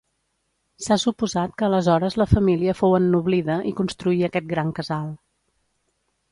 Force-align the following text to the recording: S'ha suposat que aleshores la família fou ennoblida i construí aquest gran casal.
S'ha 0.85 0.95
suposat 1.03 1.53
que 1.61 1.67
aleshores 1.67 2.17
la 2.23 2.27
família 2.33 2.75
fou 2.81 2.97
ennoblida 3.01 3.61
i 3.73 3.77
construí 3.83 4.27
aquest 4.31 4.51
gran 4.57 4.75
casal. 4.83 5.17